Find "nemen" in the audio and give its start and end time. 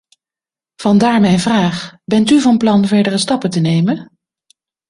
3.59-4.11